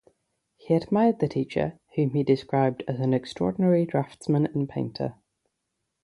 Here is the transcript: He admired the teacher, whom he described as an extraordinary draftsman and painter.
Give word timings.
He 0.57 0.73
admired 0.73 1.19
the 1.19 1.27
teacher, 1.27 1.77
whom 1.95 2.09
he 2.15 2.23
described 2.23 2.83
as 2.87 2.99
an 2.99 3.13
extraordinary 3.13 3.85
draftsman 3.85 4.47
and 4.47 4.67
painter. 4.67 5.13